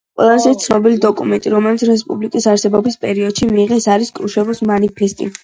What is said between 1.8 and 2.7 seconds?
რესპუბლიკის